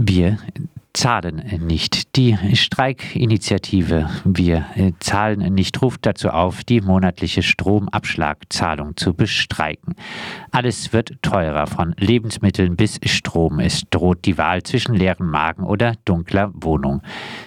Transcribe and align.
Wir 0.00 0.38
zahlen 0.92 1.42
nicht. 1.66 2.14
Die 2.14 2.38
Streikinitiative 2.54 4.08
Wir 4.24 4.66
zahlen 5.00 5.52
nicht 5.52 5.82
ruft 5.82 6.06
dazu 6.06 6.30
auf, 6.30 6.62
die 6.62 6.80
monatliche 6.80 7.42
Stromabschlagzahlung 7.42 8.96
zu 8.96 9.12
bestreiken. 9.12 9.96
Alles 10.52 10.92
wird 10.92 11.20
teurer, 11.20 11.66
von 11.66 11.96
Lebensmitteln 11.98 12.76
bis 12.76 13.00
Strom. 13.06 13.58
Es 13.58 13.82
droht 13.90 14.24
die 14.24 14.38
Wahl 14.38 14.62
zwischen 14.62 14.94
leeren 14.94 15.26
Magen 15.26 15.64
oder 15.64 15.94
dunkler 16.04 16.52
Wohnung. 16.54 17.02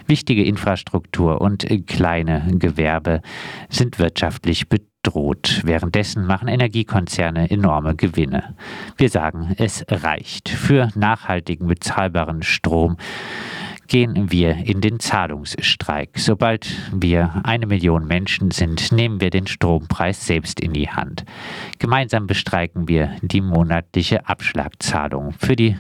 Wichtige 0.08 0.44
Infrastruktur 0.44 1.40
und 1.40 1.66
kleine 1.88 2.46
Gewerbe 2.52 3.22
sind 3.70 3.98
wirtschaftlich 3.98 4.68
bedroht 4.68 4.91
droht. 5.04 5.62
Währenddessen 5.66 6.26
machen 6.26 6.48
Energiekonzerne 6.48 7.50
enorme 7.50 7.96
Gewinne. 7.96 8.56
Wir 8.98 9.10
sagen, 9.10 9.56
es 9.58 9.86
reicht. 9.90 10.50
Für 10.50 10.90
nachhaltigen, 10.96 11.68
bezahlbaren 11.68 12.44
Strom 12.44 12.98
gehen 13.92 14.32
wir 14.32 14.56
in 14.56 14.80
den 14.80 15.02
Zahlungsstreik. 15.02 16.12
Sobald 16.16 16.66
wir 16.94 17.42
eine 17.44 17.66
Million 17.66 18.08
Menschen 18.08 18.50
sind, 18.52 18.94
nehmen 18.94 19.20
wir 19.20 19.32
den 19.32 19.48
Strompreis 19.48 20.26
selbst 20.26 20.62
in 20.62 20.72
die 20.72 20.90
Hand. 20.90 21.26
Gemeinsam 21.78 22.26
bestreiken 22.26 22.88
wir 22.88 23.18
die 23.22 23.42
monatliche 23.42 24.30
Abschlagzahlung 24.30 25.34
für, 25.34 25.58
die, 25.58 25.78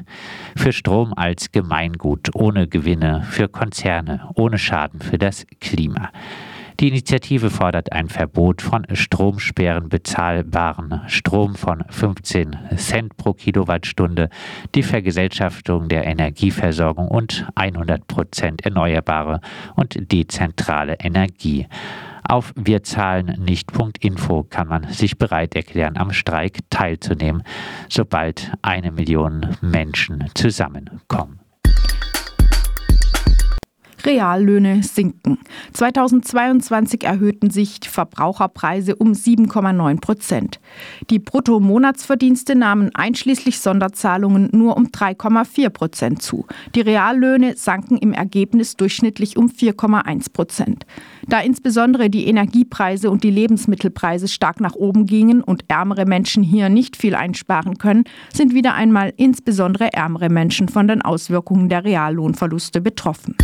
für 0.57 0.73
Strom 0.73 1.13
als 1.13 1.53
Gemeingut, 1.53 2.35
ohne 2.35 2.67
Gewinne 2.67 3.25
für 3.29 3.47
Konzerne, 3.47 4.29
ohne 4.35 4.57
Schaden 4.57 4.99
für 4.99 5.17
das 5.17 5.45
Klima. 5.61 6.11
Die 6.81 6.87
Initiative 6.87 7.51
fordert 7.51 7.91
ein 7.91 8.09
Verbot 8.09 8.63
von 8.63 8.87
Stromsperren 8.91 9.87
bezahlbaren 9.87 11.01
Strom 11.05 11.53
von 11.53 11.83
15 11.87 12.57
Cent 12.75 13.15
pro 13.17 13.33
Kilowattstunde, 13.33 14.31
die 14.73 14.81
Vergesellschaftung 14.81 15.89
der 15.89 16.07
Energieversorgung 16.07 17.07
und 17.07 17.47
100 17.53 18.07
Prozent 18.07 18.65
erneuerbare 18.65 19.41
und 19.75 20.11
dezentrale 20.11 20.95
Energie. 20.99 21.67
Auf 22.27 22.51
wirzahlennich.info 22.55 24.47
kann 24.49 24.67
man 24.67 24.87
sich 24.91 25.19
bereit 25.19 25.55
erklären, 25.55 25.97
am 25.97 26.11
Streik 26.11 26.61
teilzunehmen, 26.71 27.43
sobald 27.89 28.53
eine 28.63 28.91
Million 28.91 29.55
Menschen 29.61 30.25
zusammenkommen. 30.33 31.40
Reallöhne 34.05 34.83
sinken. 34.83 35.37
2022 35.73 37.03
erhöhten 37.03 37.49
sich 37.49 37.79
die 37.79 37.87
Verbraucherpreise 37.89 38.95
um 38.95 39.11
7,9 39.11 39.99
Prozent. 39.99 40.59
Die 41.09 41.19
Bruttomonatsverdienste 41.19 42.55
nahmen 42.55 42.91
einschließlich 42.93 43.59
Sonderzahlungen 43.59 44.49
nur 44.51 44.77
um 44.77 44.87
3,4 44.87 45.69
Prozent 45.69 46.21
zu. 46.21 46.45
Die 46.75 46.81
Reallöhne 46.81 47.55
sanken 47.55 47.97
im 47.97 48.13
Ergebnis 48.13 48.75
durchschnittlich 48.75 49.37
um 49.37 49.47
4,1 49.47 50.33
Prozent. 50.33 50.85
Da 51.27 51.39
insbesondere 51.39 52.09
die 52.09 52.27
Energiepreise 52.27 53.09
und 53.09 53.23
die 53.23 53.31
Lebensmittelpreise 53.31 54.27
stark 54.27 54.59
nach 54.59 54.75
oben 54.75 55.05
gingen 55.05 55.41
und 55.41 55.65
ärmere 55.67 56.05
Menschen 56.05 56.43
hier 56.43 56.69
nicht 56.69 56.97
viel 56.97 57.15
einsparen 57.15 57.77
können, 57.77 58.05
sind 58.33 58.53
wieder 58.53 58.73
einmal 58.73 59.13
insbesondere 59.17 59.93
ärmere 59.93 60.29
Menschen 60.29 60.69
von 60.69 60.87
den 60.87 61.01
Auswirkungen 61.01 61.69
der 61.69 61.83
Reallohnverluste 61.83 62.81
betroffen. 62.81 63.35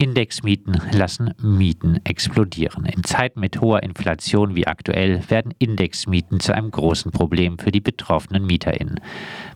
Indexmieten 0.00 0.80
lassen 0.92 1.34
Mieten 1.42 1.98
explodieren. 2.04 2.86
In 2.86 3.02
Zeiten 3.02 3.40
mit 3.40 3.60
hoher 3.60 3.82
Inflation 3.82 4.54
wie 4.54 4.68
aktuell 4.68 5.28
werden 5.28 5.52
Indexmieten 5.58 6.38
zu 6.38 6.54
einem 6.54 6.70
großen 6.70 7.10
Problem 7.10 7.58
für 7.58 7.72
die 7.72 7.80
betroffenen 7.80 8.46
MieterInnen. 8.46 9.00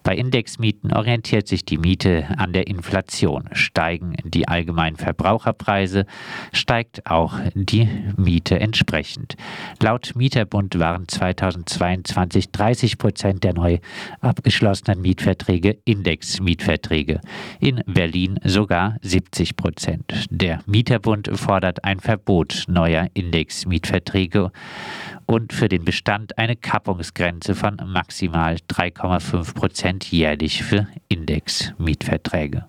Bei 0.02 0.16
Indexmieten 0.16 0.92
orientiert 0.92 1.46
sich 1.46 1.64
die 1.64 1.78
Miete 1.78 2.26
an 2.36 2.52
der 2.52 2.66
Inflation. 2.66 3.48
Steigen 3.52 4.14
die 4.24 4.48
allgemeinen 4.48 4.96
Verbraucherpreise, 4.96 6.06
steigt 6.52 7.06
auch 7.06 7.38
die 7.54 7.88
Miete 8.16 8.58
entsprechend. 8.58 9.36
Laut 9.80 10.12
Mieterbund 10.16 10.76
waren 10.78 11.06
2022 11.06 12.50
30 12.50 12.98
Prozent 12.98 13.44
der 13.44 13.54
neu 13.54 13.78
abgeschlossenen 14.20 15.00
Mietverträge 15.00 15.78
Indexmietverträge. 15.84 17.20
In 17.60 17.82
Berlin 17.86 18.40
sogar 18.42 18.96
70 19.02 19.54
Prozent. 19.54 20.12
Der 20.34 20.60
Mieterbund 20.64 21.28
fordert 21.34 21.84
ein 21.84 22.00
Verbot 22.00 22.64
neuer 22.66 23.06
Indexmietverträge 23.12 24.50
und 25.26 25.52
für 25.52 25.68
den 25.68 25.84
Bestand 25.84 26.38
eine 26.38 26.56
Kappungsgrenze 26.56 27.54
von 27.54 27.76
maximal 27.84 28.56
3,5 28.70 29.54
Prozent 29.54 30.10
jährlich 30.10 30.62
für 30.62 30.88
Indexmietverträge. 31.08 32.64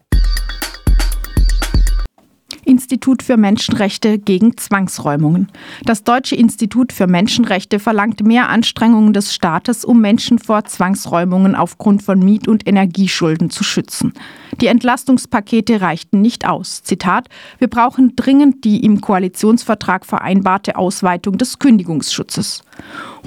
Institut 2.94 3.24
für 3.24 3.38
Menschenrechte 3.38 4.20
gegen 4.20 4.56
Zwangsräumungen. 4.56 5.48
Das 5.84 6.04
Deutsche 6.04 6.36
Institut 6.36 6.94
für 6.94 7.08
Menschenrechte 7.08 7.80
verlangt 7.80 8.24
mehr 8.24 8.50
Anstrengungen 8.50 9.14
des 9.14 9.34
Staates, 9.34 9.84
um 9.84 10.00
Menschen 10.00 10.38
vor 10.38 10.66
Zwangsräumungen 10.66 11.56
aufgrund 11.56 12.04
von 12.04 12.20
Miet- 12.20 12.48
und 12.48 12.68
Energieschulden 12.68 13.50
zu 13.50 13.64
schützen. 13.64 14.14
Die 14.62 14.68
Entlastungspakete 14.68 15.82
reichten 15.82 16.22
nicht 16.22 16.48
aus. 16.48 16.84
Zitat: 16.84 17.30
Wir 17.58 17.68
brauchen 17.68 18.16
dringend 18.16 18.64
die 18.64 18.86
im 18.86 19.02
Koalitionsvertrag 19.02 20.06
vereinbarte 20.06 20.76
Ausweitung 20.76 21.40
des 21.40 21.58
Kündigungsschutzes. 21.58 22.64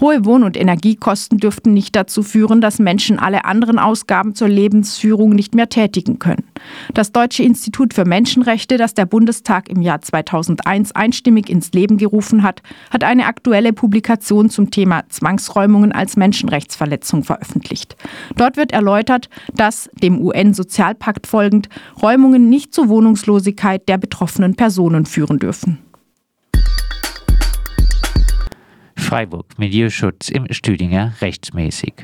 Hohe 0.00 0.24
Wohn- 0.24 0.44
und 0.44 0.56
Energiekosten 0.56 1.38
dürften 1.38 1.72
nicht 1.72 1.96
dazu 1.96 2.22
führen, 2.22 2.60
dass 2.60 2.78
Menschen 2.78 3.18
alle 3.18 3.44
anderen 3.44 3.78
Ausgaben 3.78 4.34
zur 4.34 4.48
Lebensführung 4.48 5.30
nicht 5.30 5.54
mehr 5.54 5.68
tätigen 5.68 6.18
können. 6.18 6.44
Das 6.94 7.12
Deutsche 7.12 7.42
Institut 7.42 7.94
für 7.94 8.04
Menschenrechte, 8.04 8.76
das 8.76 8.94
der 8.94 9.06
Bundestag 9.06 9.55
im 9.68 9.82
Jahr 9.82 10.00
2001 10.00 10.92
einstimmig 10.92 11.48
ins 11.48 11.72
Leben 11.72 11.96
gerufen 11.96 12.42
hat, 12.42 12.62
hat 12.90 13.04
eine 13.04 13.26
aktuelle 13.26 13.72
Publikation 13.72 14.50
zum 14.50 14.70
Thema 14.70 15.04
Zwangsräumungen 15.08 15.92
als 15.92 16.16
Menschenrechtsverletzung 16.16 17.24
veröffentlicht. 17.24 17.96
Dort 18.36 18.56
wird 18.56 18.72
erläutert, 18.72 19.28
dass 19.54 19.90
dem 19.94 20.20
UN-Sozialpakt 20.20 21.26
folgend 21.26 21.68
Räumungen 22.02 22.48
nicht 22.48 22.74
zur 22.74 22.88
Wohnungslosigkeit 22.88 23.88
der 23.88 23.98
betroffenen 23.98 24.54
Personen 24.54 25.06
führen 25.06 25.38
dürfen. 25.38 25.78
Freiburg 28.96 29.58
Milieuschutz 29.58 30.28
im 30.28 30.52
Stüdinger 30.52 31.12
rechtsmäßig. 31.20 31.94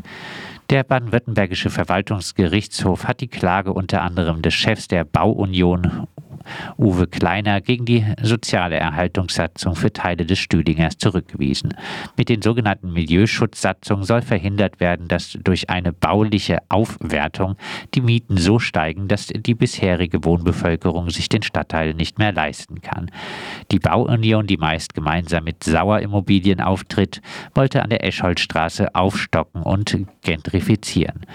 Der 0.71 0.85
baden-württembergische 0.85 1.69
Verwaltungsgerichtshof 1.69 3.05
hat 3.05 3.21
die 3.21 3.29
Klage 3.29 3.73
unter 3.73 4.03
anderem 4.03 4.41
des 4.41 4.55
Chefs 4.55 4.89
der 4.89 5.05
Bauunion 5.05 6.07
Uwe 6.79 7.07
Kleiner 7.07 7.61
gegen 7.61 7.85
die 7.85 8.05
soziale 8.23 8.77
Erhaltungssatzung 8.77 9.75
für 9.75 9.93
Teile 9.93 10.27
des 10.27 10.39
Stüdingers 10.39 10.99
zurückgewiesen. 10.99 11.75
Mit 12.17 12.29
den 12.29 12.43
sogenannten 12.43 12.93
Milieuschutzsatzungen 12.93 14.05
soll 14.05 14.23
verhindert 14.23 14.81
werden, 14.81 15.09
dass 15.09 15.39
durch 15.43 15.71
eine 15.71 15.93
bauliche 15.93 16.59
Aufwertung 16.69 17.57
die 17.95 18.01
Mieten 18.01 18.37
so 18.37 18.59
steigen, 18.59 19.09
dass 19.09 19.27
die 19.27 19.55
bisherige 19.55 20.25
Wohnbevölkerung 20.25 21.11
sich 21.11 21.29
den 21.29 21.43
Stadtteil 21.43 21.95
nicht 21.95 22.19
mehr 22.19 22.33
leisten 22.33 22.81
kann. 22.81 23.11
Die 23.71 23.79
Bauunion, 23.79 24.47
die 24.47 24.57
meist 24.57 24.95
gemeinsam 24.95 25.45
mit 25.45 25.65
Sauerimmobilien 25.65 26.61
auftritt, 26.61 27.21
wollte 27.55 27.83
an 27.83 27.91
der 27.91 28.05
Escholtstraße 28.05 28.95
aufstocken 28.95 29.63
und 29.63 29.97
gentrifizieren. 30.23 31.27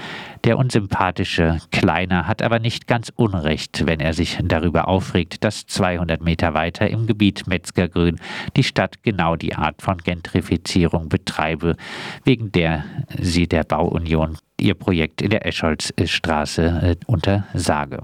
Der 0.43 0.57
unsympathische 0.57 1.59
Kleiner 1.71 2.27
hat 2.27 2.41
aber 2.41 2.59
nicht 2.59 2.87
ganz 2.87 3.11
Unrecht, 3.15 3.85
wenn 3.85 3.99
er 3.99 4.13
sich 4.13 4.37
darüber 4.43 4.87
aufregt, 4.97 5.43
dass 5.43 5.67
200 5.67 6.23
Meter 6.23 6.55
weiter 6.55 6.89
im 6.89 7.05
Gebiet 7.05 7.45
Metzgergrün 7.45 8.19
die 8.55 8.63
Stadt 8.63 9.03
genau 9.03 9.35
die 9.35 9.53
Art 9.53 9.83
von 9.83 9.97
Gentrifizierung 9.99 11.07
betreibe, 11.07 11.75
wegen 12.23 12.51
der 12.51 12.83
sie 13.19 13.47
der 13.47 13.63
Bauunion 13.63 14.39
ihr 14.59 14.73
Projekt 14.73 15.21
in 15.21 15.29
der 15.29 15.45
Escholzstraße 15.45 16.63
äh, 16.63 16.95
untersage. 17.05 17.99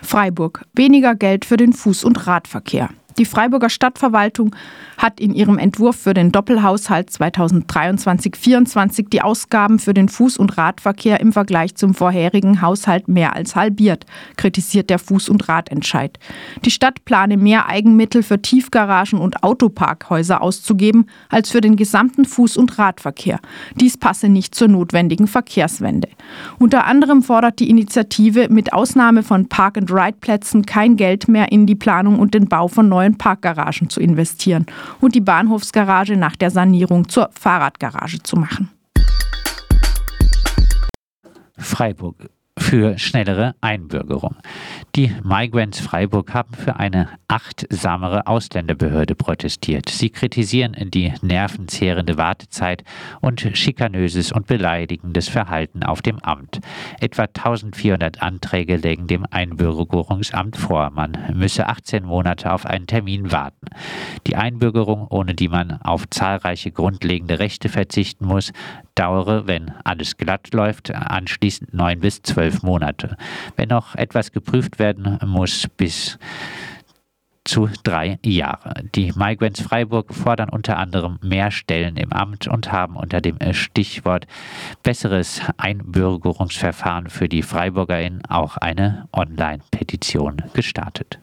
Freiburg. 0.00 0.64
Weniger 0.74 1.16
Geld 1.16 1.44
für 1.44 1.56
den 1.56 1.72
Fuß- 1.72 2.04
und 2.04 2.28
Radverkehr. 2.28 2.90
Die 3.18 3.24
Freiburger 3.24 3.70
Stadtverwaltung 3.70 4.54
hat 4.98 5.20
in 5.20 5.34
ihrem 5.34 5.56
Entwurf 5.58 5.96
für 5.96 6.12
den 6.12 6.32
Doppelhaushalt 6.32 7.08
2023-24 7.10 9.08
die 9.08 9.22
Ausgaben 9.22 9.78
für 9.78 9.94
den 9.94 10.08
Fuß- 10.08 10.36
und 10.36 10.58
Radverkehr 10.58 11.20
im 11.20 11.32
Vergleich 11.32 11.76
zum 11.76 11.94
vorherigen 11.94 12.60
Haushalt 12.60 13.08
mehr 13.08 13.34
als 13.34 13.56
halbiert, 13.56 14.04
kritisiert 14.36 14.90
der 14.90 15.00
Fuß- 15.00 15.30
und 15.30 15.48
Radentscheid. 15.48 16.18
Die 16.64 16.70
Stadt 16.70 17.06
plane 17.06 17.38
mehr 17.38 17.68
Eigenmittel 17.68 18.22
für 18.22 18.42
Tiefgaragen 18.42 19.18
und 19.18 19.42
Autoparkhäuser 19.42 20.42
auszugeben 20.42 21.06
als 21.30 21.50
für 21.50 21.62
den 21.62 21.76
gesamten 21.76 22.24
Fuß- 22.24 22.58
und 22.58 22.78
Radverkehr. 22.78 23.40
Dies 23.74 23.96
passe 23.96 24.28
nicht 24.28 24.54
zur 24.54 24.68
notwendigen 24.68 25.26
Verkehrswende. 25.26 26.08
Unter 26.58 26.86
anderem 26.86 27.22
fordert 27.22 27.58
die 27.60 27.70
Initiative 27.70 28.48
mit 28.50 28.72
Ausnahme 28.72 29.22
von 29.22 29.48
Park-and-Ride-Plätzen 29.48 30.66
kein 30.66 30.96
Geld 30.96 31.28
mehr 31.28 31.52
in 31.52 31.66
die 31.66 31.74
Planung 31.74 32.18
und 32.18 32.34
den 32.34 32.48
Bau 32.48 32.68
von 32.68 32.88
neuen 32.88 33.18
Parkgaragen 33.18 33.90
zu 33.90 34.00
investieren 34.00 34.66
und 35.00 35.14
die 35.14 35.20
Bahnhofsgarage 35.20 36.16
nach 36.16 36.36
der 36.36 36.50
Sanierung 36.50 37.08
zur 37.08 37.30
Fahrradgarage 37.32 38.22
zu 38.22 38.36
machen. 38.36 38.70
Freiburg 41.58 42.30
für 42.66 42.98
schnellere 42.98 43.54
Einbürgerung. 43.60 44.34
Die 44.96 45.12
Migrants 45.22 45.78
Freiburg 45.78 46.34
haben 46.34 46.52
für 46.52 46.80
eine 46.80 47.10
achtsamere 47.28 48.26
Ausländerbehörde 48.26 49.14
protestiert. 49.14 49.88
Sie 49.88 50.10
kritisieren 50.10 50.74
die 50.90 51.12
nervenzehrende 51.22 52.16
Wartezeit 52.16 52.82
und 53.20 53.48
schikanöses 53.54 54.32
und 54.32 54.48
beleidigendes 54.48 55.28
Verhalten 55.28 55.84
auf 55.84 56.02
dem 56.02 56.18
Amt. 56.18 56.58
Etwa 56.98 57.24
1400 57.24 58.20
Anträge 58.20 58.74
legen 58.74 59.06
dem 59.06 59.24
Einbürgerungsamt 59.30 60.56
vor. 60.56 60.90
Man 60.90 61.16
müsse 61.34 61.68
18 61.68 62.04
Monate 62.04 62.52
auf 62.52 62.66
einen 62.66 62.88
Termin 62.88 63.30
warten. 63.30 63.68
Die 64.26 64.34
Einbürgerung, 64.34 65.06
ohne 65.08 65.34
die 65.34 65.48
man 65.48 65.80
auf 65.82 66.10
zahlreiche 66.10 66.72
grundlegende 66.72 67.38
Rechte 67.38 67.68
verzichten 67.68 68.26
muss, 68.26 68.52
dauere, 68.96 69.46
wenn 69.46 69.72
alles 69.84 70.16
glatt 70.16 70.52
läuft, 70.52 70.92
anschließend 70.92 71.72
neun 71.72 72.00
bis 72.00 72.22
zwölf 72.56 72.62
Monate. 72.62 73.16
Wenn 73.56 73.68
noch 73.68 73.94
etwas 73.94 74.32
geprüft 74.32 74.78
werden 74.78 75.18
muss, 75.24 75.66
bis 75.76 76.18
zu 77.44 77.68
drei 77.84 78.18
Jahre. 78.24 78.82
Die 78.96 79.12
Migrants 79.14 79.60
Freiburg 79.60 80.12
fordern 80.12 80.48
unter 80.48 80.78
anderem 80.78 81.18
mehr 81.22 81.52
Stellen 81.52 81.96
im 81.96 82.12
Amt 82.12 82.48
und 82.48 82.72
haben 82.72 82.96
unter 82.96 83.20
dem 83.20 83.38
Stichwort 83.52 84.26
besseres 84.82 85.40
Einbürgerungsverfahren 85.56 87.08
für 87.08 87.28
die 87.28 87.42
FreiburgerInnen 87.42 88.26
auch 88.26 88.56
eine 88.56 89.08
Online-Petition 89.12 90.42
gestartet. 90.54 91.20